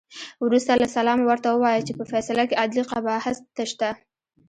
وروسته 0.45 0.71
له 0.81 0.87
سلامه 0.95 1.23
ورته 1.27 1.47
ووایه 1.51 1.81
چې 1.87 1.93
په 1.99 2.03
فیصله 2.11 2.43
کې 2.49 2.59
عدلي 2.63 2.83
قباحت 2.91 3.35
شته. 3.71 3.89